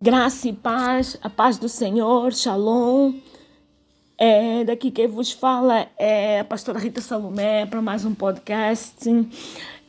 [0.00, 3.14] Graça e paz, a paz do Senhor, shalom.
[4.16, 9.10] É, daqui quem vos fala é a pastora Rita Salomé para mais um podcast.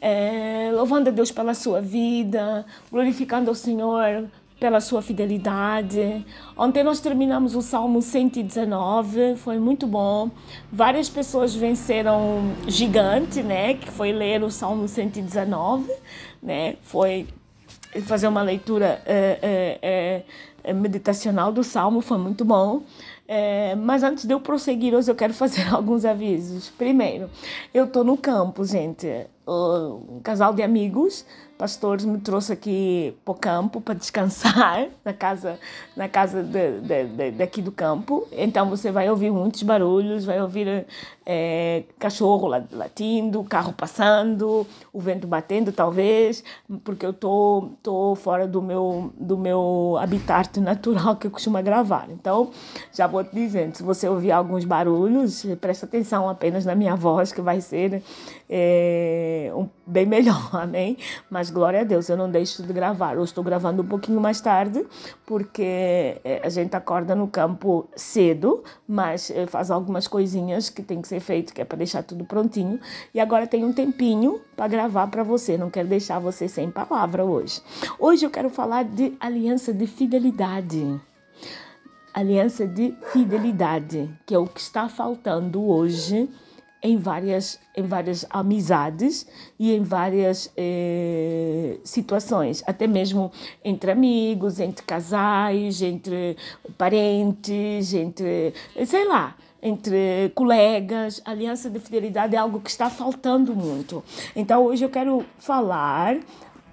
[0.02, 4.28] É, louvando a Deus pela sua vida, glorificando o Senhor
[4.60, 6.26] pela sua fidelidade.
[6.58, 10.32] Ontem nós terminamos o Salmo 119, foi muito bom.
[10.72, 15.94] Várias pessoas venceram gigante, né, que foi ler o Salmo 119,
[16.42, 16.78] né?
[16.82, 17.28] Foi
[18.04, 19.40] fazer uma leitura é,
[19.84, 20.24] é,
[20.64, 22.84] é, meditacional do Salmo, foi muito bom.
[23.28, 26.70] É, mas antes de eu prosseguir hoje, eu quero fazer alguns avisos.
[26.70, 27.30] Primeiro,
[27.74, 29.08] eu estou no campo, gente.
[29.48, 31.26] Um casal de amigos
[31.60, 35.60] pastores me trouxe aqui para o campo para descansar na casa
[35.94, 40.42] na casa de, de, de, daqui do campo então você vai ouvir muitos barulhos vai
[40.42, 40.86] ouvir
[41.32, 46.44] é, cachorro latindo carro passando o vento batendo talvez
[46.84, 52.08] porque eu tô tô fora do meu do meu habitat natural que eu costumo gravar
[52.10, 52.50] então
[52.92, 57.32] já vou te dizendo se você ouvir alguns barulhos presta atenção apenas na minha voz
[57.32, 58.02] que vai ser
[58.50, 60.98] é, um, bem melhor amém
[61.30, 63.16] mas glória a Deus, eu não deixo de gravar.
[63.16, 64.86] Eu estou gravando um pouquinho mais tarde,
[65.26, 71.02] porque eh, a gente acorda no campo cedo, mas eh, faz algumas coisinhas que tem
[71.02, 72.80] que ser feito, que é para deixar tudo prontinho.
[73.14, 75.58] E agora tem um tempinho para gravar para você.
[75.58, 77.62] Não quero deixar você sem palavra hoje.
[78.00, 81.00] Hoje eu quero falar de aliança de fidelidade
[82.14, 86.30] aliança de fidelidade, que é o que está faltando hoje
[86.82, 89.28] em várias, em várias amizades
[89.60, 93.32] e em várias eh, situações, até mesmo
[93.64, 96.38] entre amigos, entre casais, entre
[96.78, 98.54] parentes, entre,
[98.86, 101.22] sei lá, entre colegas.
[101.26, 104.04] Aliança de fidelidade é algo que está faltando muito.
[104.36, 106.18] Então, hoje eu quero falar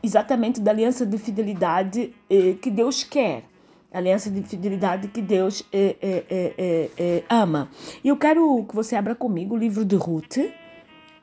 [0.02, 3.44] exatamente da aliança de fidelidade eh, que Deus quer
[3.92, 7.70] aliança de fidelidade que Deus é, é, é, é, ama.
[8.04, 10.36] E eu quero que você abra comigo o livro de Ruth,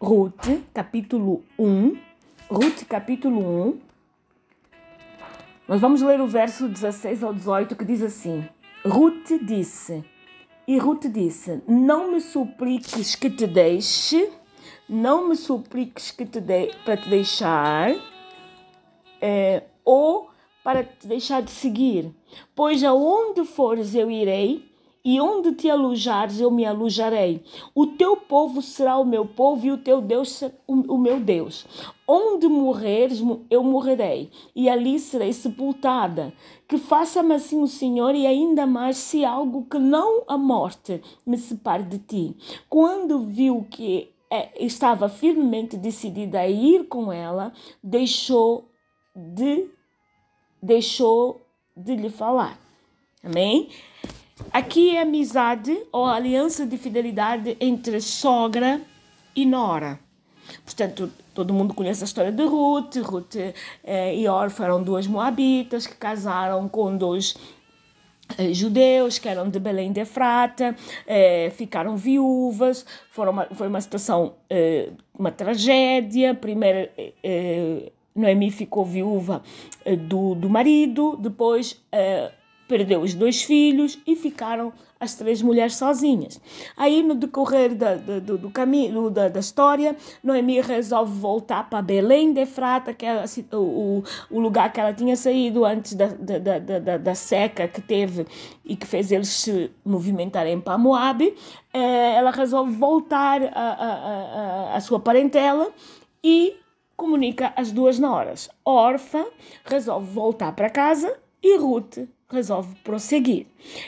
[0.02, 1.96] Ruth, capítulo 1.
[2.50, 3.78] Ruth, capítulo 1.
[5.68, 8.44] Nós vamos ler o verso 16 ao 18 que diz assim:
[8.84, 10.04] Ruth disse,
[10.68, 14.32] e Ruth disse: Não me supliques que te deixe,
[14.88, 17.94] não me supliques que te de, para te deixar,
[19.22, 20.30] é, ou
[20.64, 22.14] para te deixar de seguir.
[22.56, 24.73] Pois aonde fores eu irei,
[25.04, 27.44] e onde te alojares eu me alojarei.
[27.76, 31.66] O teu povo será o meu povo, e o teu Deus o meu Deus.
[32.08, 36.34] Onde morreres, eu morrerei, e ali serei sepultada.
[36.68, 41.38] Que faça-me assim o Senhor, e ainda mais se algo que não a morte me
[41.38, 42.36] separe de ti.
[42.70, 47.54] Quando viu que é, estava firmemente decidida a ir com ela,
[47.84, 48.66] deixou
[49.16, 49.70] de
[50.60, 51.42] deixou
[51.76, 52.58] de lhe falar.
[53.22, 53.70] Amém?
[54.52, 58.82] Aqui é amizade ou aliança de fidelidade entre sogra
[59.36, 60.00] e nora.
[60.66, 62.96] Portanto, todo mundo conhece a história de Ruth.
[62.98, 63.36] Ruth
[63.84, 67.36] eh, e Orfa eram duas moabitas que casaram com dois
[68.38, 72.86] eh, judeus que eram de Belém de Efrata, eh, ficaram viúvas.
[73.12, 76.34] Foram uma, foi uma situação, eh, uma tragédia.
[76.34, 76.90] Primeiro
[77.24, 79.44] eh, Noemi ficou viúva
[80.08, 81.82] do, do marido, depois
[82.74, 86.42] perdeu os dois filhos e ficaram as três mulheres sozinhas.
[86.76, 91.84] Aí, no decorrer da, da, do, do, caminho da, da história, Noemi resolve voltar para
[91.84, 94.02] Belém de Frata, que é o,
[94.32, 98.26] o lugar que ela tinha saído antes da, da, da, da, seca que teve
[98.66, 101.22] e que fez eles se movimentarem para Moab.
[101.72, 105.70] Eh, ela resolve voltar a, a, a, a sua parentela
[106.24, 106.56] e
[106.98, 108.50] comunica as duas noras.
[108.66, 109.24] Orfa
[109.64, 112.00] resolve voltar para casa e Ruth
[112.34, 113.46] resolve prosseguir.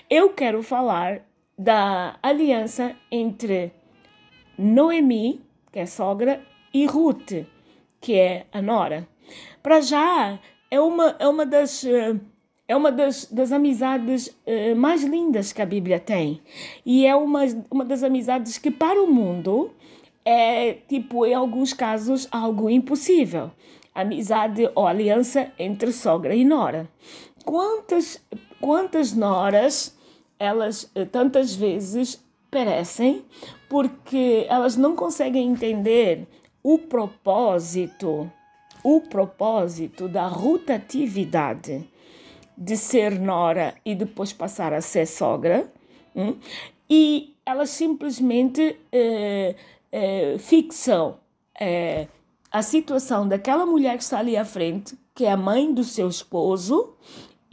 [0.10, 1.22] Eu quero falar
[1.58, 3.72] da aliança entre
[4.58, 5.42] Noemi,
[5.72, 6.42] que é sogra,
[6.74, 7.46] e Ruth,
[8.00, 9.08] que é a nora.
[9.64, 10.40] Para já,
[10.70, 11.84] é uma, é uma das.
[11.84, 12.16] Eh,
[12.68, 16.42] é uma das, das amizades uh, mais lindas que a Bíblia tem.
[16.84, 19.72] E é uma, uma das amizades que, para o mundo,
[20.26, 23.52] é, tipo, em alguns casos, algo impossível.
[23.94, 26.90] Amizade ou aliança entre sogra e nora.
[27.46, 28.22] Quantas,
[28.60, 29.96] quantas noras
[30.38, 32.22] elas eh, tantas vezes
[32.52, 33.24] perecem
[33.70, 36.28] porque elas não conseguem entender
[36.64, 38.30] o propósito,
[38.84, 41.88] o propósito da rotatividade
[42.58, 45.72] de ser nora e depois passar a ser sogra,
[46.16, 46.36] hum?
[46.90, 49.56] e elas simplesmente eh,
[49.92, 51.20] é, fixam
[51.60, 52.08] é,
[52.52, 56.10] a situação daquela mulher que está ali à frente, que é a mãe do seu
[56.10, 56.96] esposo,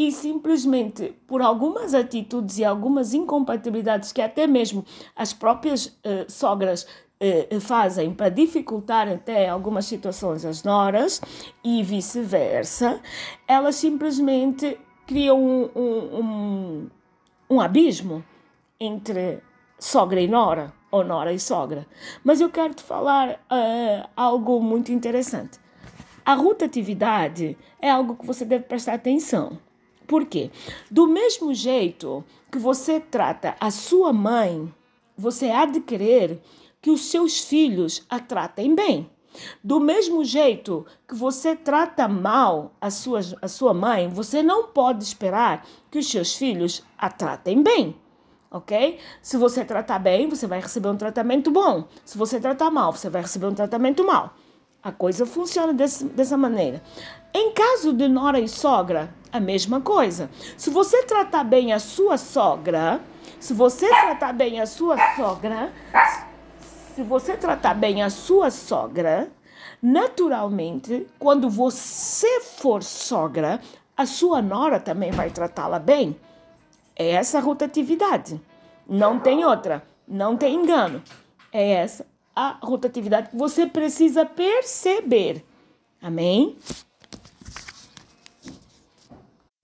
[0.02, 4.84] e simplesmente por algumas atitudes e algumas incompatibilidades que até mesmo
[5.14, 11.20] as próprias uh, sogras uh, fazem para dificultar até algumas situações as noras
[11.62, 13.00] e vice-versa,
[13.46, 14.76] elas simplesmente
[15.06, 16.90] criam um, um, um,
[17.48, 18.24] um abismo
[18.80, 19.40] entre
[19.78, 21.86] sogra e nora, ou nora e sogra.
[22.24, 25.60] Mas eu quero te falar uh, algo muito interessante.
[26.24, 29.58] A rotatividade é algo que você deve prestar atenção.
[30.06, 30.50] Por quê?
[30.90, 34.72] Do mesmo jeito que você trata a sua mãe,
[35.16, 36.40] você há de querer
[36.80, 39.08] que os seus filhos a tratem bem.
[39.62, 45.02] Do mesmo jeito que você trata mal a sua, a sua mãe, você não pode
[45.02, 47.96] esperar que os seus filhos a tratem bem.
[48.50, 48.98] Ok?
[49.22, 51.84] Se você tratar bem, você vai receber um tratamento bom.
[52.04, 54.34] Se você tratar mal, você vai receber um tratamento mal.
[54.82, 56.82] A coisa funciona desse, dessa maneira.
[57.32, 60.30] Em caso de nora e sogra, a mesma coisa.
[60.56, 63.00] Se você tratar bem a sua sogra,
[63.40, 65.72] se você tratar bem a sua sogra,
[66.94, 69.30] se você tratar bem a sua sogra,
[69.82, 73.60] naturalmente, quando você for sogra,
[73.96, 76.16] a sua nora também vai tratá-la bem.
[76.94, 78.40] É essa rotatividade.
[78.86, 79.82] Não tem outra.
[80.06, 81.02] Não tem engano.
[81.50, 85.44] É essa a rotatividade que você precisa perceber.
[86.00, 86.56] Amém?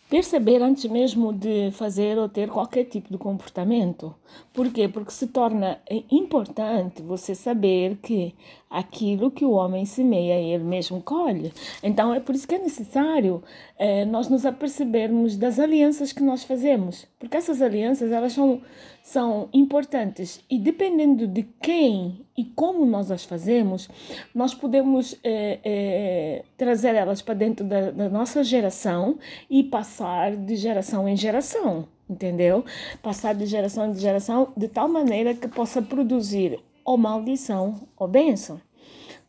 [0.09, 4.15] Perceber antes mesmo de fazer ou ter qualquer tipo de comportamento.
[4.53, 4.89] Por quê?
[4.89, 5.79] Porque se torna
[6.11, 8.35] importante você saber que
[8.71, 11.53] aquilo que o homem semeia, ele mesmo colhe.
[11.83, 13.43] Então é por isso que é necessário
[13.79, 17.07] é, nós nos apercebermos das alianças que nós fazemos.
[17.19, 18.61] Porque essas alianças, elas são,
[19.03, 20.45] são importantes.
[20.51, 23.89] E dependendo de quem e como nós as fazemos,
[24.35, 30.57] nós podemos é, é, trazer elas para dentro da, da nossa geração e passar de
[30.57, 32.65] geração em geração entendeu?
[33.03, 38.61] Passar de geração em geração de tal maneira que possa produzir ou maldição ou bênção.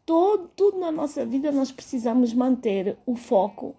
[0.05, 3.75] Todo, tudo na nossa vida nós precisamos manter o foco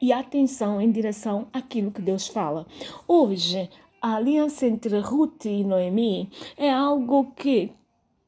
[0.00, 2.66] e a atenção em direção àquilo que Deus fala.
[3.08, 3.68] Hoje,
[4.00, 7.72] a aliança entre Ruth e Noemi é algo que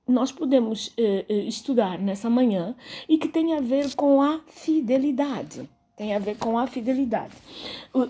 [0.08, 2.74] nós podemos uh, estudar nessa manhã
[3.08, 5.68] e que tem a ver com a fidelidade.
[5.96, 7.32] Tem a ver com a fidelidade.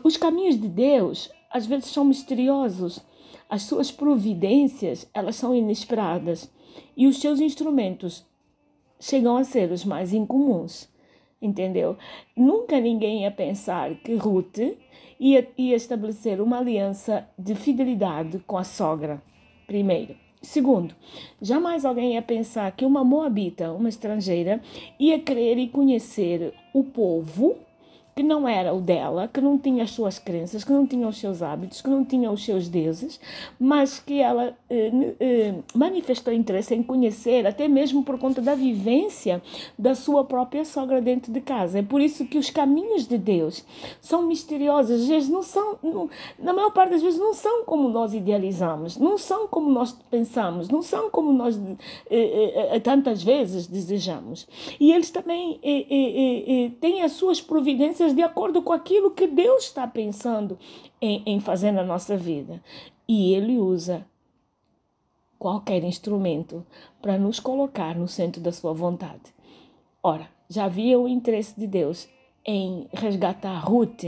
[0.03, 3.01] Os caminhos de Deus às vezes são misteriosos.
[3.49, 6.51] As suas providências, elas são inesperadas.
[6.95, 8.27] E os seus instrumentos
[9.01, 10.87] chegam a ser os mais incomuns.
[11.41, 11.97] Entendeu?
[12.37, 14.59] Nunca ninguém ia pensar que Ruth
[15.19, 19.23] ia, ia estabelecer uma aliança de fidelidade com a sogra,
[19.67, 20.15] primeiro.
[20.43, 20.95] Segundo,
[21.41, 24.61] jamais alguém ia pensar que uma moabita, uma estrangeira,
[24.99, 27.57] ia querer e conhecer o povo
[28.19, 31.19] que não era o dela, que não tinha as suas crenças, que não tinha os
[31.19, 33.21] seus hábitos, que não tinha os seus deuses,
[33.61, 39.43] mas que ela eh, eh, manifestou interesse em conhecer, até mesmo por conta da vivência
[39.79, 41.81] da sua própria sogra dentro de casa.
[41.81, 43.63] É por isso que os caminhos de Deus
[44.01, 46.09] são misteriosos, às vezes não são, não,
[46.39, 50.71] na maior parte das vezes não são como nós idealizamos, não são como nós pensamos,
[50.71, 51.61] não são como nós
[52.11, 54.49] eh, tantas vezes desejamos.
[54.81, 55.61] E eles também
[56.81, 60.59] têm as suas providências coisas de acordo com aquilo que Deus está pensando
[61.01, 62.63] em, em fazer na nossa vida.
[63.09, 64.07] E Ele usa
[65.39, 66.65] qualquer instrumento
[67.03, 69.35] para nos colocar no centro da sua vontade.
[70.03, 72.09] Ora, já havia o interesse de Deus
[72.45, 74.05] em resgatar Ruth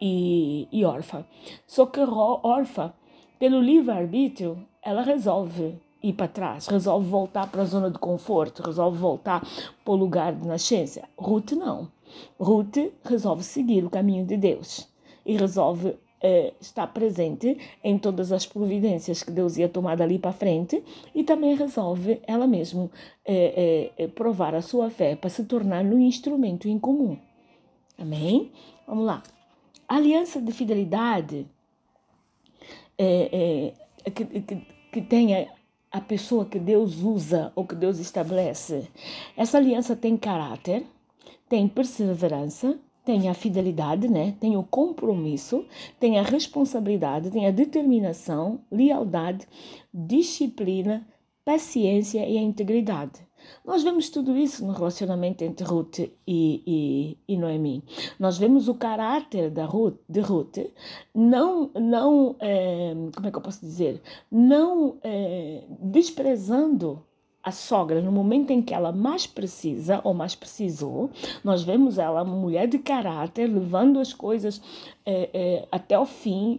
[0.00, 1.26] e, e Orfa.
[1.66, 2.94] Só que Orfa,
[3.40, 8.96] pelo livre-arbítrio, ela resolve ir para trás, resolve voltar para a zona de conforto, resolve
[8.96, 9.40] voltar
[9.84, 11.02] para o lugar de nascença.
[11.18, 11.95] Ruth não.
[12.38, 14.88] Ruth resolve seguir o caminho de Deus
[15.24, 20.32] e resolve eh, estar presente em todas as providências que Deus ia tomar dali para
[20.32, 20.82] frente
[21.14, 22.90] e também resolve ela mesma
[23.24, 27.18] eh, eh, provar a sua fé para se tornar um instrumento em comum.
[27.98, 28.50] Amém?
[28.86, 29.22] Vamos lá.
[29.86, 31.46] A aliança de fidelidade
[32.96, 35.48] que, que, que tenha
[35.92, 38.88] a pessoa que Deus usa ou que Deus estabelece.
[39.36, 40.84] Essa aliança tem caráter,
[41.48, 44.34] tem perseverança, tem a fidelidade, né?
[44.40, 45.64] tem o compromisso,
[46.00, 49.46] tem a responsabilidade, tem a determinação, lealdade,
[49.94, 51.06] disciplina,
[51.44, 53.24] paciência e a integridade.
[53.64, 57.84] Nós vemos tudo isso no relacionamento entre Ruth e, e, e Noemi.
[58.18, 60.58] Nós vemos o caráter da Ruth, de Ruth,
[61.14, 67.05] não, não é, como é que eu posso dizer, não é, desprezando
[67.46, 71.10] a sogra, no momento em que ela mais precisa ou mais precisou,
[71.44, 74.60] nós vemos ela, uma mulher de caráter, levando as coisas
[75.06, 76.58] é, é, até o fim,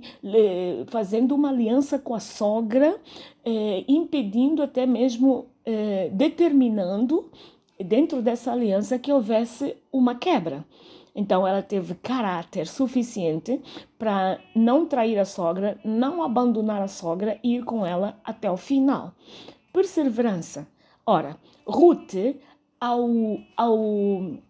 [0.88, 2.96] fazendo uma aliança com a sogra,
[3.44, 5.48] é, impedindo até mesmo,
[6.14, 7.30] determinando
[7.78, 10.64] dentro dessa aliança que houvesse uma quebra.
[11.14, 13.60] Então ela teve caráter suficiente
[14.00, 18.56] para não trair a sogra, não abandonar a sogra e ir com ela até o
[18.56, 19.12] final.
[19.74, 20.66] Perseverança.
[21.10, 22.16] Ora, Ruth,
[22.82, 23.10] ao,
[23.56, 23.80] ao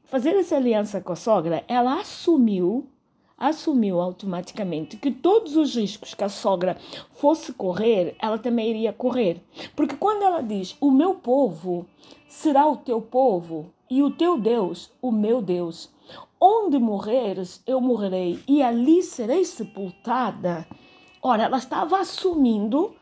[0.06, 2.88] fazer essa aliança com a sogra, ela assumiu
[3.38, 6.76] assumiu automaticamente que todos os riscos que a sogra
[7.12, 9.40] fosse correr, ela também iria correr.
[9.76, 11.86] Porque quando ela diz: "O meu povo
[12.28, 15.92] será o teu povo e o teu Deus, o meu Deus,
[16.42, 20.66] onde morreres, eu morrerei e ali serei sepultada".
[21.22, 22.96] Ora, ela estava assumindo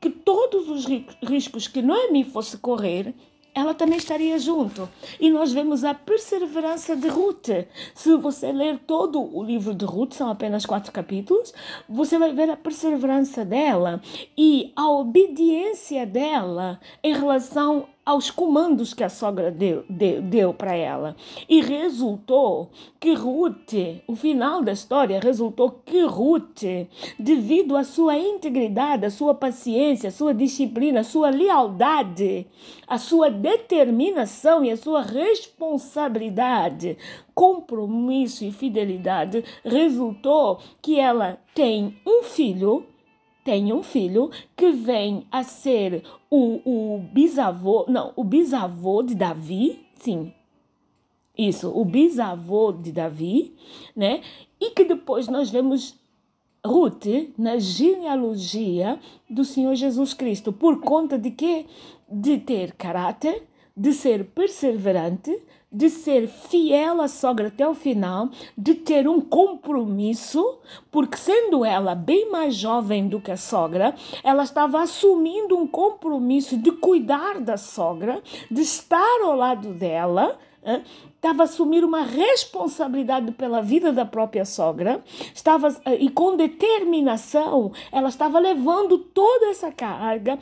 [0.00, 0.86] que todos os
[1.22, 3.14] riscos que Noemi fosse correr,
[3.56, 4.86] ela também estaria junto.
[5.18, 7.48] E nós vemos a perseverança de Ruth.
[7.94, 11.54] Se você ler todo o livro de Ruth, são apenas quatro capítulos,
[11.88, 14.02] você vai ver a perseverança dela
[14.36, 20.76] e a obediência dela em relação aos comandos que a sogra deu, deu, deu para
[20.76, 21.16] ela.
[21.48, 22.70] E resultou
[23.00, 23.72] que Ruth,
[24.06, 26.62] o final da história resultou que Ruth,
[27.18, 32.46] devido à sua integridade, à sua paciência, à sua disciplina, à sua lealdade,
[32.86, 36.96] à sua determinação e à sua responsabilidade,
[37.34, 42.86] compromisso e fidelidade, resultou que ela tem um filho
[43.46, 49.86] tem um filho que vem a ser o, o bisavô, não, o bisavô de Davi,
[49.94, 50.34] sim,
[51.38, 53.54] isso, o bisavô de Davi,
[53.94, 54.20] né?
[54.60, 55.94] E que depois nós vemos
[56.66, 57.06] Ruth
[57.38, 58.98] na genealogia
[59.30, 61.66] do Senhor Jesus Cristo, por conta de quê?
[62.10, 68.74] De ter caráter, de ser perseverante, de ser fiel à sogra até o final, de
[68.74, 70.58] ter um compromisso,
[70.90, 76.56] porque sendo ela bem mais jovem do que a sogra, ela estava assumindo um compromisso
[76.56, 80.38] de cuidar da sogra, de estar ao lado dela,
[81.14, 85.02] estava a assumir uma responsabilidade pela vida da própria sogra,
[85.34, 85.68] estava
[85.98, 90.38] e com determinação, ela estava levando toda essa carga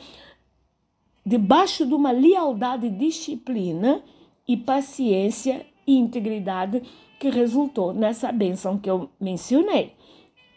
[1.25, 4.03] debaixo de uma lealdade e disciplina
[4.47, 6.81] e paciência e integridade
[7.19, 9.93] que resultou nessa bênção que eu mencionei.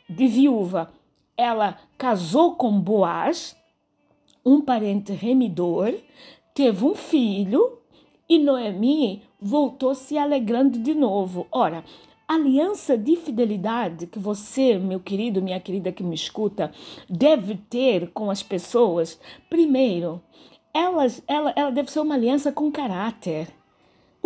[0.08, 0.90] De viúva,
[1.36, 3.56] ela casou com Boaz,
[4.44, 5.94] um parente remidor,
[6.54, 7.78] teve um filho
[8.28, 11.46] e Noemi voltou se alegrando de novo.
[11.52, 11.84] Ora,
[12.26, 16.72] aliança de fidelidade que você, meu querido, minha querida que me escuta,
[17.08, 19.18] deve ter com as pessoas,
[19.48, 20.20] primeiro,
[20.74, 23.48] elas, ela, ela deve ser uma aliança com caráter.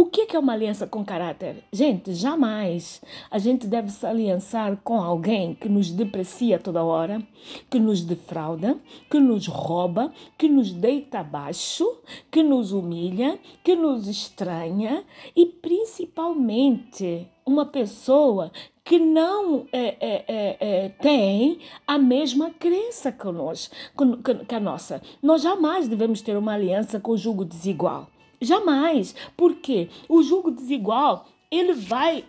[0.02, 1.62] O que é uma aliança com caráter?
[1.72, 7.22] Gente, jamais a gente deve se aliançar com alguém que nos deprecia toda hora,
[7.70, 8.76] que nos defrauda,
[9.08, 11.86] que nos rouba, que nos deita abaixo,
[12.32, 15.04] que nos humilha, que nos estranha
[15.36, 18.50] e principalmente uma pessoa
[18.82, 23.70] que não é, é, é, é tem a mesma crença que, nós,
[24.48, 25.00] que a nossa.
[25.22, 28.08] Nós jamais devemos ter uma aliança com o jugo desigual.
[28.42, 29.14] Jamais.
[29.36, 32.24] Porque o julgo desigual, ele vai,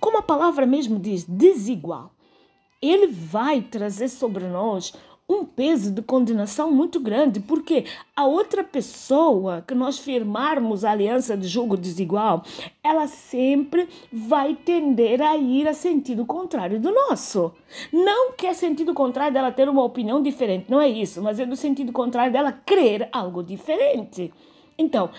[0.00, 2.10] como a palavra mesmo diz, desigual.
[2.80, 4.92] Ele vai trazer sobre nós
[5.28, 7.84] um peso de condenação muito grande, porque
[8.16, 12.42] a outra pessoa que nós firmarmos a aliança de julgo desigual,
[12.82, 17.52] ela sempre vai tender a ir a sentido contrário do nosso.
[17.92, 21.44] Não que é sentido contrário dela ter uma opinião diferente, não é isso, mas é
[21.44, 24.32] do sentido contrário dela crer algo diferente.
[24.78, 25.10] Então,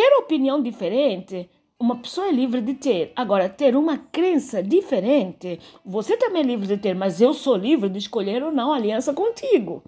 [0.00, 3.12] ter opinião diferente, uma pessoa é livre de ter.
[3.14, 7.90] Agora, ter uma crença diferente, você também é livre de ter, mas eu sou livre
[7.90, 9.82] de escolher ou não aliança contigo.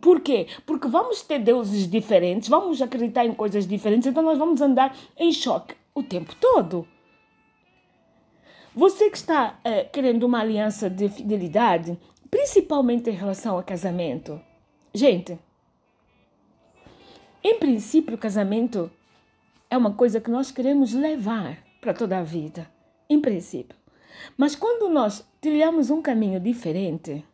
[0.00, 0.48] Por quê?
[0.66, 5.30] Porque vamos ter deuses diferentes, vamos acreditar em coisas diferentes, então nós vamos andar em
[5.30, 6.84] choque o tempo todo.
[8.74, 11.96] Você que está é, querendo uma aliança de fidelidade,
[12.28, 14.40] principalmente em relação ao casamento,
[14.92, 15.38] gente,
[17.42, 18.90] em princípio, o casamento
[19.70, 22.68] é uma coisa que nós queremos levar para toda a vida,
[23.08, 23.76] em princípio.
[24.36, 27.24] Mas quando nós trilhamos um caminho diferente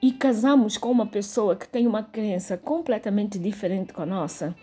[0.00, 4.56] e casamos com uma pessoa que tem uma crença completamente diferente com a nossa,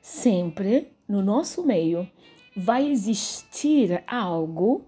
[0.00, 2.08] sempre no nosso meio
[2.56, 4.84] vai existir algo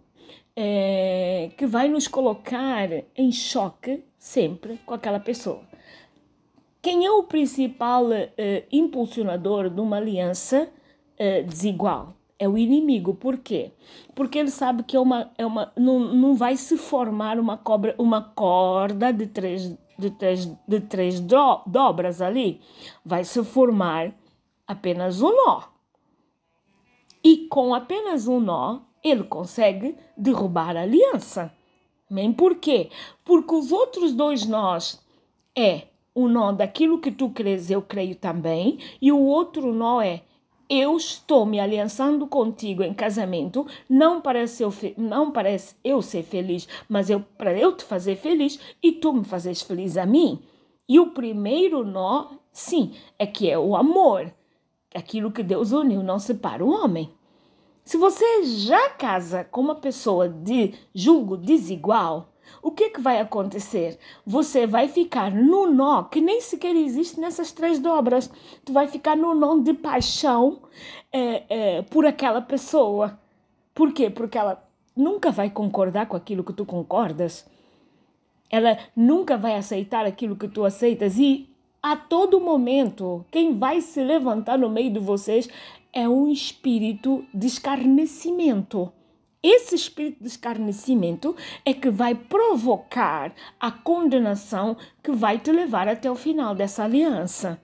[0.55, 5.63] é, que vai nos colocar em choque sempre com aquela pessoa
[6.81, 8.13] Quem é o principal uh,
[8.73, 10.71] impulsionador de uma aliança
[11.21, 12.15] uh, desigual?
[12.39, 13.15] É o inimigo.
[13.15, 13.73] Por quê?
[14.15, 17.95] Porque ele sabe que é uma, é uma, não, não vai se formar uma, cobra,
[17.99, 22.61] uma corda de três, de três, de três do, dobras ali.
[23.05, 24.15] Vai se formar
[24.67, 25.63] apenas um nó.
[27.25, 31.53] E com apenas um nó, ele consegue derrubar a aliança.
[32.09, 32.91] Nem por quê?
[33.25, 35.03] Porque os outros dois nós
[35.57, 40.23] é o nó daquilo que tu crês, eu creio também, e o outro nó é
[40.69, 46.69] eu estou me aliançando contigo em casamento, não parece eu, não parece eu ser feliz,
[46.89, 50.43] mas eu para eu te fazer feliz e tu me fazes feliz a mim.
[50.89, 54.33] E o primeiro nó, sim, é que é o amor.
[54.95, 57.11] Aquilo que Deus uniu não separa o homem.
[57.85, 62.33] Se você já casa com uma pessoa de julgo desigual,
[62.63, 63.99] o que, que vai acontecer?
[64.27, 68.31] Você vai ficar no nó que nem sequer existe nessas três dobras.
[68.65, 70.61] Tu vai ficar no nó de paixão
[71.13, 73.19] é, é, por aquela pessoa.
[73.75, 74.11] Por quê?
[74.11, 74.63] Porque ela
[74.97, 77.47] nunca vai concordar com aquilo que tu concordas.
[78.51, 81.19] Ela nunca vai aceitar aquilo que tu aceitas.
[81.19, 81.49] E
[81.83, 85.49] a todo momento, quem vai se levantar no meio de vocês
[85.93, 88.93] é um espírito de escarnecimento.
[89.49, 96.11] Esse espírito de escarnecimento é que vai provocar a condenação que vai te levar até
[96.11, 97.57] o final dessa aliança.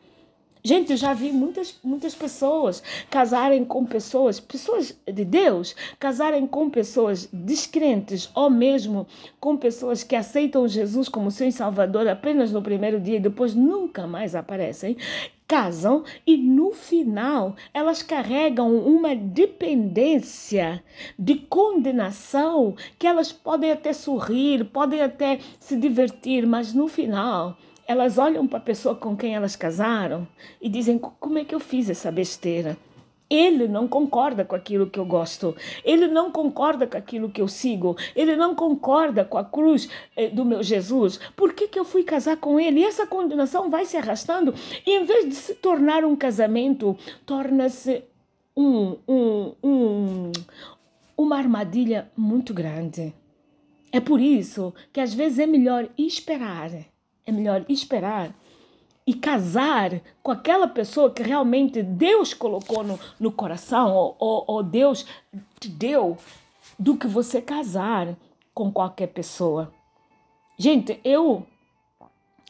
[0.64, 6.70] Gente, eu já vi muitas, muitas pessoas casarem com pessoas, pessoas de Deus, casarem com
[6.70, 9.04] pessoas descrentes ou mesmo
[9.40, 14.06] com pessoas que aceitam Jesus como seu Salvador apenas no primeiro dia e depois nunca
[14.06, 14.96] mais aparecem
[15.48, 20.82] casam e no final elas carregam uma dependência
[21.18, 27.58] de condenação que elas podem até sorrir, podem até se divertir, mas no final
[27.92, 30.26] elas olham para a pessoa com quem elas casaram
[30.60, 32.76] e dizem: como é que eu fiz essa besteira?
[33.28, 37.48] Ele não concorda com aquilo que eu gosto, ele não concorda com aquilo que eu
[37.48, 41.18] sigo, ele não concorda com a cruz eh, do meu Jesus.
[41.34, 42.80] Por que, que eu fui casar com ele?
[42.80, 44.54] E essa condenação vai se arrastando
[44.86, 48.04] e, em vez de se tornar um casamento, torna-se
[48.54, 50.32] um, um, um,
[51.16, 53.14] uma armadilha muito grande.
[53.90, 56.91] É por isso que às vezes é melhor esperar
[57.26, 58.34] é melhor esperar
[59.06, 64.62] e casar com aquela pessoa que realmente Deus colocou no, no coração ou, ou, ou
[64.62, 65.04] Deus
[65.58, 66.16] te deu
[66.78, 68.16] do que você casar
[68.54, 69.72] com qualquer pessoa.
[70.56, 71.44] Gente, eu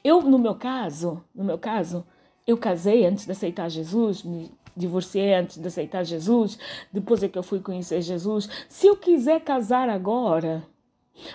[0.05, 2.05] eu no meu caso, no meu caso,
[2.47, 6.59] eu casei antes de aceitar Jesus, me divorciei antes de aceitar Jesus,
[6.93, 8.49] depois é que eu fui conhecer Jesus.
[8.69, 10.67] Se eu quiser casar agora,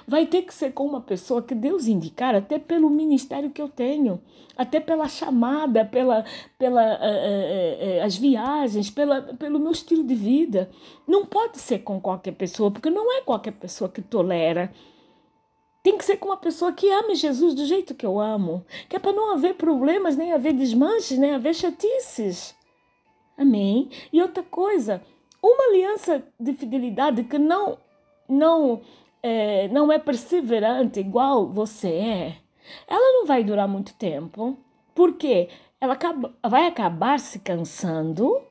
[0.08, 3.70] Vai ter que ser com uma pessoa que Deus indicar, até pelo ministério que eu
[3.70, 4.22] tenho,
[4.58, 6.26] até pela chamada, pela,
[6.58, 10.70] pela uh, uh, uh, as viagens, pela, pelo meu estilo de vida.
[11.08, 14.74] Não pode ser com qualquer pessoa, porque não é qualquer pessoa que tolera.
[15.84, 18.96] Tem que ser com uma pessoa que ame Jesus do jeito que eu amo, que
[18.96, 22.54] é para não haver problemas, nem haver desmanches, nem haver chatices.
[23.38, 23.90] Amém?
[24.12, 25.02] E outra coisa,
[25.42, 27.78] uma aliança de fidelidade que não
[28.28, 28.82] não
[29.22, 32.38] é, não é perseverante igual você é,
[32.88, 34.58] ela não vai durar muito tempo,
[34.94, 35.50] porque
[35.80, 38.42] ela acaba, vai acabar se cansando,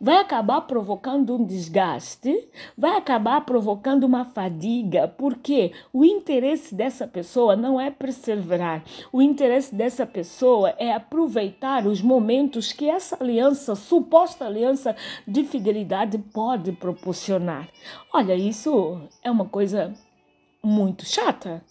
[0.00, 7.56] vai acabar provocando um desgaste, vai acabar provocando uma fadiga, porque o interesse dessa pessoa
[7.56, 14.44] não é perseverar, o interesse dessa pessoa é aproveitar os momentos que essa aliança, suposta
[14.44, 14.94] aliança
[15.26, 17.68] de fidelidade, pode proporcionar.
[18.12, 19.94] Olha, isso é uma coisa
[20.64, 21.62] muito chata.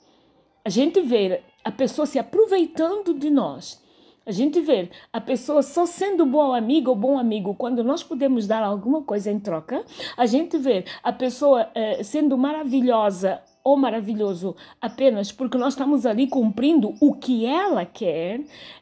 [0.63, 3.81] A gente vê a pessoa se aproveitando de nós.
[4.25, 8.47] A gente vê a pessoa só sendo boa amiga ou bom amigo quando nós podemos
[8.47, 9.83] dar alguma coisa em troca.
[10.15, 16.27] A gente vê a pessoa eh, sendo maravilhosa ou maravilhoso apenas porque nós estamos ali
[16.27, 18.39] cumprindo o que ela quer.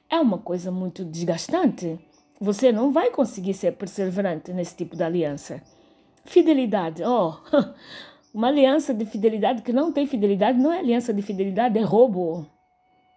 [0.08, 2.00] É uma coisa muito desgastante.
[2.40, 5.64] Você não vai conseguir ser perseverante nesse tipo de aliança.
[6.24, 7.34] Fidelidade, oh,
[8.34, 12.46] Uma aliança de fidelidade que não tem fidelidade não é aliança de fidelidade, é roubo.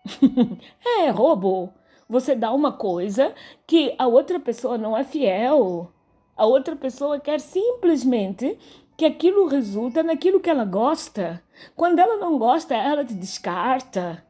[1.00, 1.72] é roubo.
[2.09, 3.33] Você dá uma coisa
[3.66, 5.90] que a outra pessoa não é fiel.
[6.37, 8.59] A outra pessoa quer simplesmente
[8.96, 11.42] que aquilo resulta naquilo que ela gosta.
[11.77, 14.24] Quando ela não gosta, ela te descarta.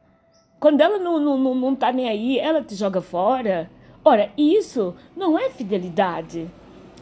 [0.59, 3.69] Quando ela não, não, não, não tá nem aí, ela te joga fora.
[4.03, 6.49] Ora, isso não é fidelidade.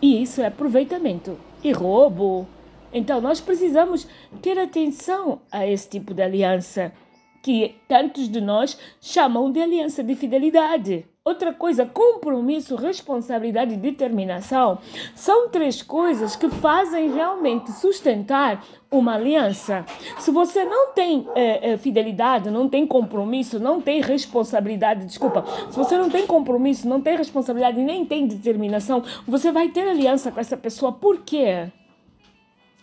[0.02, 2.48] E isso é aproveitamento e roubo.
[2.94, 4.08] Então, nós precisamos
[4.42, 6.94] ter atenção a esse tipo de aliança
[7.42, 11.06] que tantos de nós chamam de aliança de fidelidade.
[11.26, 14.78] Outra coisa, compromisso, responsabilidade e determinação
[15.16, 19.86] são três coisas que fazem realmente sustentar uma aliança.
[20.20, 25.98] Se você não tem é, fidelidade, não tem compromisso, não tem responsabilidade, desculpa, se você
[25.98, 30.58] não tem compromisso, não tem responsabilidade nem tem determinação, você vai ter aliança com essa
[30.58, 30.92] pessoa.
[30.92, 31.70] Por quê?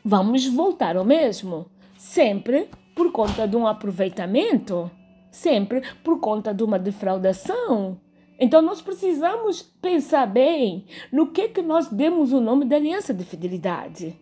[0.05, 1.67] Vamos voltar ao mesmo.
[1.99, 4.91] Sempre por conta de um aproveitamento,
[5.31, 8.01] sempre por conta de uma defraudação.
[8.39, 13.25] Então nós precisamos pensar bem no que que nós demos o nome da aliança de
[13.25, 14.19] fidelidade.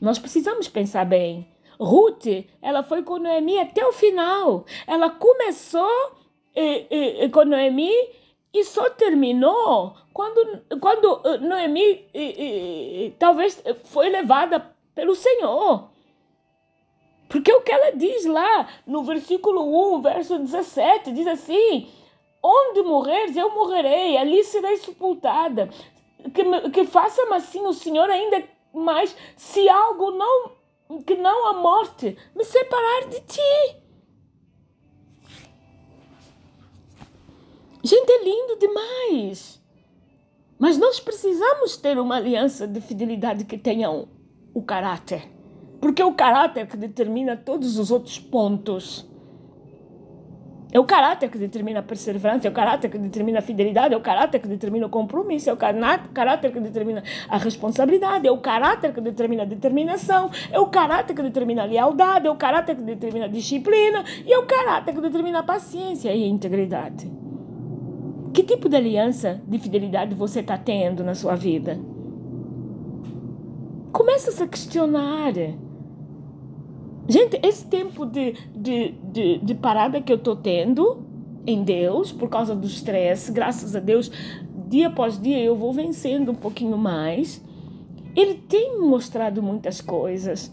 [0.00, 1.48] Nós precisamos pensar bem.
[1.78, 2.26] Ruth,
[2.62, 4.64] ela foi com Noemi até o final.
[4.86, 5.90] Ela começou
[6.54, 6.86] eh,
[7.24, 7.90] eh, com Noemi
[8.52, 15.90] e só terminou quando, quando eh, Noemi eh, talvez foi levada pelo Senhor.
[17.28, 21.88] Porque o que ela diz lá no versículo 1, verso 17, diz assim:
[22.42, 25.68] Onde morreres, eu morrerei, ali serei sepultada.
[26.32, 30.52] Que, que faça-me assim o Senhor ainda mais, se algo não,
[31.02, 33.76] que não a morte, me separar de ti.
[37.82, 39.62] Gente, é lindo demais.
[40.58, 44.08] Mas nós precisamos ter uma aliança de fidelidade que tenha o,
[44.54, 45.28] o caráter.
[45.80, 49.06] Porque é o caráter que determina todos os outros pontos.
[50.72, 53.96] É o caráter que determina a perseverança, é o caráter que determina a fidelidade, é
[53.96, 58.38] o caráter que determina o compromisso, é o caráter que determina a responsabilidade, é o
[58.38, 62.74] caráter que determina a determinação, é o caráter que determina a lealdade, é o caráter
[62.74, 67.08] que determina a disciplina e é o caráter que determina a paciência e a integridade.
[68.32, 71.78] Que tipo de aliança de fidelidade você está tendo na sua vida?
[73.94, 75.34] Começa a questionar.
[77.08, 81.06] Gente, esse tempo de, de, de, de parada que eu estou tendo
[81.46, 84.10] em Deus, por causa do estresse, graças a Deus,
[84.68, 87.40] dia após dia eu vou vencendo um pouquinho mais.
[88.16, 90.52] Ele tem me mostrado muitas coisas.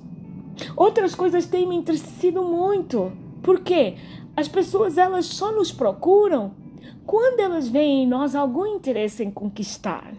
[0.77, 3.12] Outras coisas têm me entristecido muito.
[3.41, 3.95] Por quê?
[4.38, 6.51] As pessoas elas só nos procuram
[7.08, 10.13] quando elas veem em nós algum interesse em conquistar.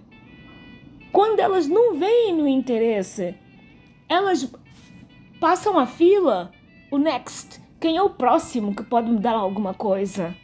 [1.13, 3.35] Quando elas não veem no interesse,
[4.09, 4.51] elas
[5.39, 6.51] passam a fila,
[6.91, 7.61] o next.
[7.79, 10.35] Quem é o próximo que pode me dar alguma coisa?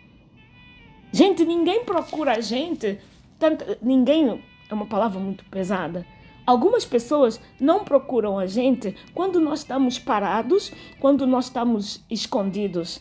[1.11, 3.01] Gente, ninguém procura a gente.
[3.39, 6.05] Tanto, ninguém é uma palavra muito pesada.
[6.45, 13.01] Algumas pessoas não procuram a gente quando nós estamos parados, quando nós estamos escondidos.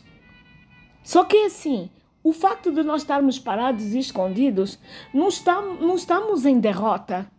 [1.04, 1.90] Só que assim,
[2.24, 4.78] o fato de nós estarmos parados e escondidos,
[5.14, 7.30] não, está, não estamos em derrota.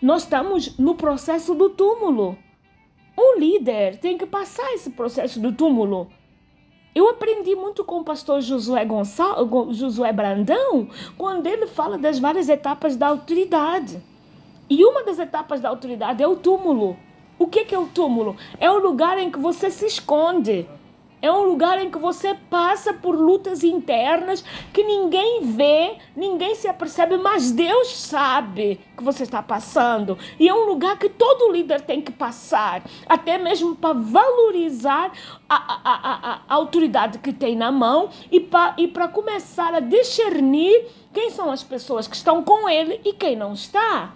[0.00, 2.36] Nós estamos no processo do túmulo.
[3.16, 6.08] Um líder tem que passar esse processo do túmulo.
[6.94, 12.48] Eu aprendi muito com o pastor Josué, Gonçalo, Josué Brandão quando ele fala das várias
[12.48, 14.02] etapas da autoridade.
[14.68, 16.96] E uma das etapas da autoridade é o túmulo.
[17.38, 18.36] O que é o túmulo?
[18.60, 20.66] É o lugar em que você se esconde
[21.22, 26.66] é um lugar em que você passa por lutas internas que ninguém vê, ninguém se
[26.66, 30.18] apercebe, mas Deus sabe que você está passando.
[30.38, 35.12] E é um lugar que todo líder tem que passar, até mesmo para valorizar
[35.48, 40.86] a, a, a, a, autoridade que tem na mão e para e começar a discernir
[41.14, 44.12] quem são as pessoas que estão com ele e quem não está.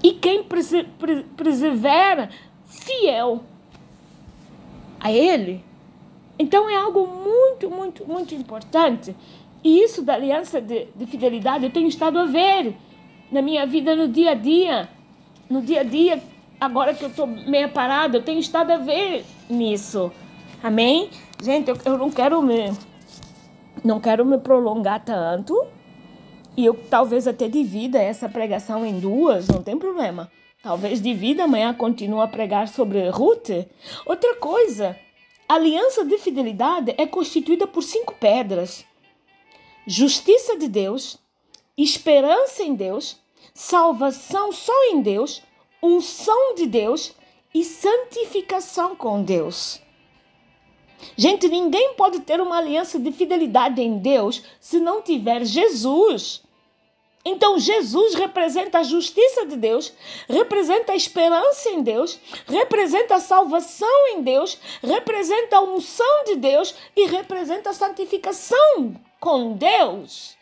[0.00, 0.44] E quem
[1.36, 2.30] persevera
[2.66, 3.42] fiel
[5.06, 5.64] a Ele.
[6.38, 9.14] Então é algo muito, muito, muito importante.
[9.62, 12.74] E isso da aliança de, de fidelidade eu tenho estado a ver
[13.30, 14.88] na minha vida no dia a dia.
[15.48, 16.20] No dia a dia,
[16.60, 20.10] agora que eu estou meio parada, eu tenho estado a ver nisso.
[20.60, 21.08] Amém?
[21.40, 22.72] Gente, eu, eu não quero me
[23.84, 25.54] não quero me prolongar tanto.
[26.56, 30.28] E eu talvez até divida essa pregação em duas, não tem problema.
[30.66, 33.50] Talvez divida, amanhã continue a pregar sobre Ruth.
[34.04, 34.98] Outra coisa,
[35.48, 38.84] a aliança de fidelidade é constituída por cinco pedras:
[39.86, 41.20] justiça de Deus,
[41.78, 43.16] esperança em Deus,
[43.54, 45.40] salvação só em Deus,
[45.80, 47.14] unção de Deus
[47.54, 49.80] e santificação com Deus.
[51.16, 56.42] Gente, ninguém pode ter uma aliança de fidelidade em Deus se não tiver Jesus.
[57.28, 59.92] Então, Jesus representa a justiça de Deus,
[60.28, 66.72] representa a esperança em Deus, representa a salvação em Deus, representa a unção de Deus
[66.94, 70.36] e representa a santificação com Deus.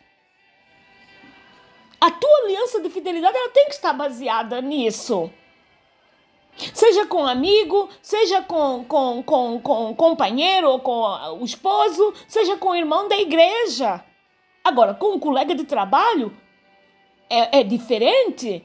[1.99, 5.33] A tua aliança de fidelidade ela tem que estar baseada nisso.
[6.75, 11.01] Seja com amigo, seja com, com, com, com companheiro ou com
[11.41, 14.05] o esposo, seja com o irmão da igreja.
[14.63, 16.44] Agora, com um colega de trabalho,
[17.29, 18.65] é, é diferente.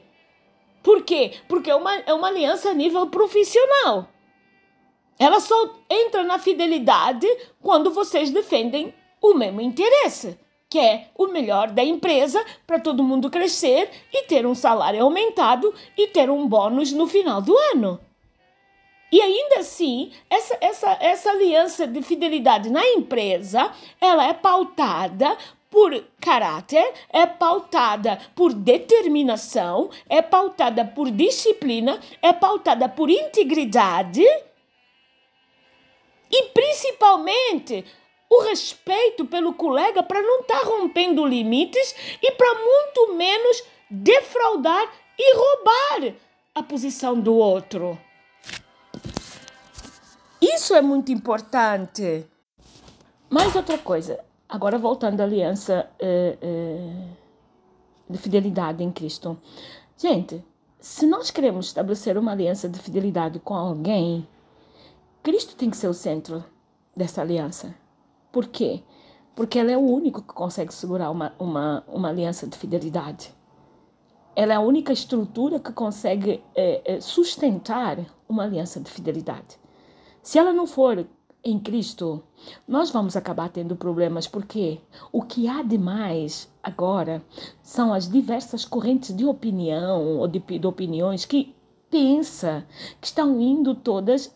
[0.82, 1.32] Por quê?
[1.48, 4.08] Porque é uma, é uma aliança a nível profissional.
[5.18, 7.26] Ela só entra na fidelidade
[7.60, 13.28] quando vocês defendem o mesmo interesse, que é o melhor da empresa para todo mundo
[13.28, 18.00] crescer e ter um salário aumentado e ter um bônus no final do ano.
[19.12, 23.70] E ainda assim, essa, essa, essa aliança de fidelidade na empresa,
[24.00, 25.36] ela é pautada
[25.70, 34.24] por caráter, é pautada por determinação, é pautada por disciplina, é pautada por integridade
[36.30, 37.84] e principalmente
[38.28, 44.88] o respeito pelo colega para não estar tá rompendo limites e para muito menos defraudar
[45.18, 46.14] e roubar
[46.54, 47.98] a posição do outro.
[50.40, 52.26] Isso é muito importante.
[53.28, 57.08] Mais outra coisa, Agora, voltando à aliança uh, uh,
[58.08, 59.38] de fidelidade em Cristo.
[59.96, 60.44] Gente,
[60.80, 64.26] se nós queremos estabelecer uma aliança de fidelidade com alguém,
[65.22, 66.44] Cristo tem que ser o centro
[66.96, 67.72] dessa aliança.
[68.32, 68.82] Por quê?
[69.36, 73.32] Porque ele é o único que consegue segurar uma, uma, uma aliança de fidelidade.
[74.34, 79.60] Ela é a única estrutura que consegue é, sustentar uma aliança de fidelidade.
[80.22, 81.06] Se ela não for
[81.42, 82.22] em Cristo,
[82.68, 84.78] nós vamos acabar tendo problemas porque
[85.10, 87.22] o que há de mais agora
[87.62, 91.54] são as diversas correntes de opinião ou de, de opiniões que
[91.90, 92.66] pensa
[93.00, 94.34] que estão indo todas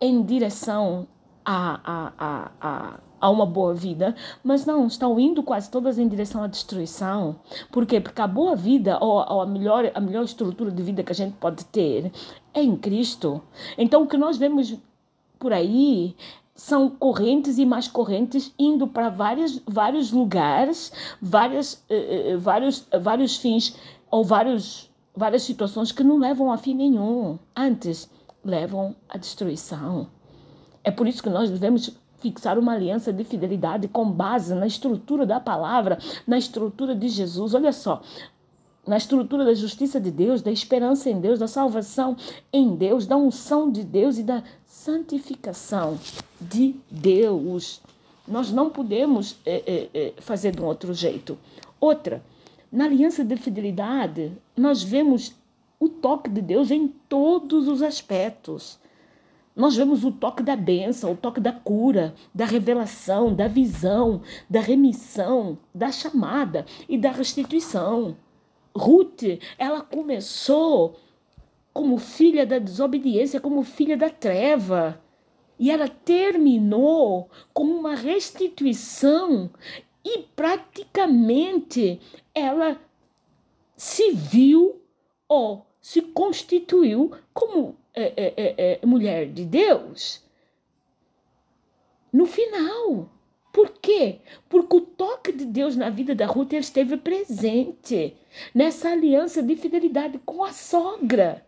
[0.00, 1.06] em direção
[1.44, 2.12] a, a,
[2.60, 7.36] a, a, uma boa vida, mas não, estão indo quase todas em direção à destruição.
[7.70, 8.00] Por quê?
[8.00, 11.14] Porque a boa vida ou, ou a, melhor, a melhor estrutura de vida que a
[11.14, 12.12] gente pode ter
[12.52, 13.42] é em Cristo.
[13.76, 14.74] Então o que nós vemos
[15.38, 16.16] por aí
[16.54, 23.76] são correntes e mais correntes indo para vários, vários lugares, várias, uh, vários, vários fins
[24.10, 27.38] ou vários, várias situações que não levam a fim nenhum.
[27.56, 28.08] Antes,
[28.44, 30.08] levam à destruição.
[30.84, 31.90] É por isso que nós devemos
[32.20, 37.52] fixar uma aliança de fidelidade com base na estrutura da palavra, na estrutura de Jesus.
[37.52, 38.00] Olha só,
[38.86, 42.16] na estrutura da justiça de Deus, da esperança em Deus, da salvação
[42.52, 45.98] em Deus, da unção de Deus e da santificação
[46.40, 47.80] de Deus.
[48.26, 51.38] Nós não podemos é, é, fazer de um outro jeito.
[51.80, 52.22] Outra,
[52.70, 55.34] na aliança de fidelidade, nós vemos
[55.78, 58.78] o toque de Deus em todos os aspectos.
[59.54, 64.20] Nós vemos o toque da bênção, o toque da cura, da revelação, da visão,
[64.50, 68.16] da remissão, da chamada e da restituição.
[68.76, 69.22] Ruth,
[69.56, 70.96] ela começou
[71.72, 75.00] como filha da desobediência, como filha da treva.
[75.58, 79.50] E ela terminou com uma restituição
[80.04, 82.00] e praticamente
[82.34, 82.80] ela
[83.76, 84.82] se viu
[85.28, 90.22] ou se constituiu como é, é, é, é mulher de Deus.
[92.12, 93.13] No final.
[93.54, 94.16] Por quê?
[94.48, 98.16] Porque o toque de Deus na vida da Ruth esteve presente
[98.52, 101.46] nessa aliança de fidelidade com a sogra.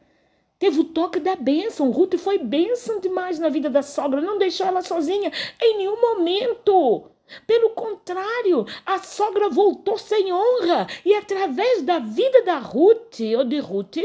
[0.56, 1.90] Teve o toque da bênção.
[1.90, 4.20] Ruth foi bênção demais na vida da sogra.
[4.20, 7.10] Não deixou ela sozinha em nenhum momento.
[7.44, 13.58] Pelo contrário, a sogra voltou sem honra e através da vida da Ruth ou de
[13.58, 13.96] Ruth,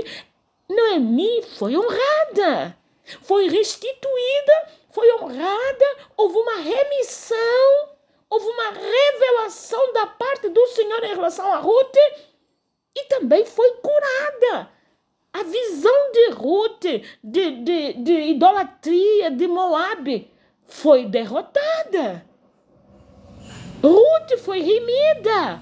[0.67, 2.75] Noemi foi honrada,
[3.21, 5.86] foi restituída, foi honrada,
[6.17, 7.89] houve uma remissão,
[8.30, 11.95] houve uma revelação da parte do Senhor em relação a Ruth
[12.95, 14.69] e também foi curada.
[15.34, 16.84] A visão de Ruth,
[17.23, 20.30] de, de, de idolatria de Moab,
[20.65, 22.25] foi derrotada.
[23.82, 25.62] Ruth foi remida.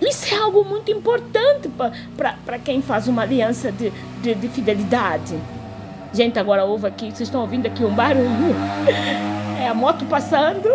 [0.00, 1.68] Isso é algo muito importante
[2.44, 3.90] para quem faz uma aliança de,
[4.22, 5.38] de, de, fidelidade.
[6.12, 8.54] Gente, agora ouve aqui, vocês estão ouvindo aqui um barulho.
[9.60, 10.68] É a moto passando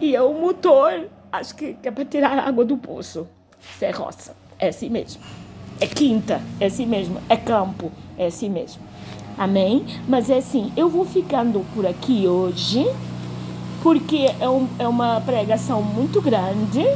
[0.00, 1.08] e é o motor.
[1.32, 3.26] Acho que, é para tirar a água do poço.
[3.74, 4.36] Isso é roça.
[4.58, 5.20] É assim mesmo.
[5.80, 7.18] É quinta, é assim mesmo.
[7.28, 8.80] É campo, é assim mesmo.
[9.36, 9.84] Amém?
[10.08, 12.86] Mas é assim, eu vou ficando por aqui hoje,
[13.82, 16.86] porque é, um, é uma pregação muito grande.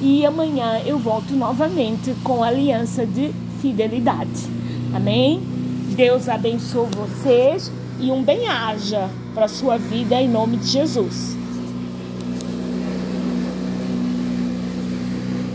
[0.00, 4.46] E amanhã eu volto novamente com a aliança de fidelidade.
[4.94, 5.55] Amém?
[5.94, 7.70] Deus abençoe vocês
[8.00, 11.35] e um bem-aja para a sua vida em nome de Jesus.